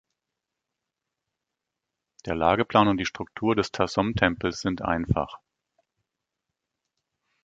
Der 2.25 2.33
Lageplan 2.33 2.87
und 2.87 2.97
die 2.97 3.05
Struktur 3.05 3.55
des 3.55 3.71
Ta-Som-Tempels 3.71 4.59
sind 4.59 4.81
einfach. 4.81 5.37